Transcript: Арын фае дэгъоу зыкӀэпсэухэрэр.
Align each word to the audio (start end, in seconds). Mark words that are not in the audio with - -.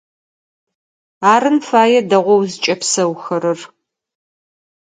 Арын 1.33 1.57
фае 1.67 1.99
дэгъоу 2.09 2.41
зыкӀэпсэухэрэр. 2.51 3.59